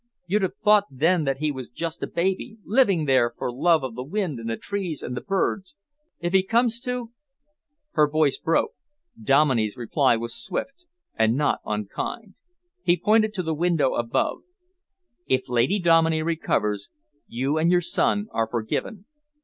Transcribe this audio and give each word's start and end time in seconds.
You'd 0.25 0.41
have 0.41 0.55
thought 0.55 0.85
then 0.89 1.25
that 1.25 1.37
he 1.37 1.51
was 1.51 1.69
just 1.69 2.01
a 2.01 2.07
baby, 2.07 2.57
living 2.65 3.05
there 3.05 3.35
for 3.37 3.53
love 3.53 3.83
of 3.83 3.93
the 3.93 4.01
wind 4.03 4.39
and 4.39 4.49
the 4.49 4.57
trees 4.57 5.03
and 5.03 5.15
the 5.15 5.21
birds. 5.21 5.75
If 6.19 6.33
he 6.33 6.41
comes 6.41 6.79
to" 6.79 7.11
Her 7.91 8.09
voice 8.09 8.39
broke. 8.39 8.71
Dominey's 9.21 9.77
reply 9.77 10.17
was 10.17 10.33
swift 10.33 10.85
and 11.13 11.35
not 11.35 11.59
unkind. 11.67 12.33
He 12.81 12.97
pointed 12.97 13.31
to 13.35 13.43
the 13.43 13.53
window 13.53 13.93
above. 13.93 14.39
"If 15.27 15.47
Lady 15.49 15.77
Dominey 15.77 16.23
recovers, 16.23 16.89
you 17.27 17.59
and 17.59 17.69
your 17.71 17.81
son 17.81 18.25
are 18.31 18.47
forgiven. 18.49 19.05